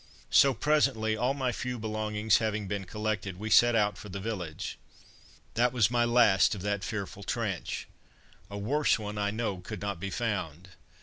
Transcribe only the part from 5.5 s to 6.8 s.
That was my last of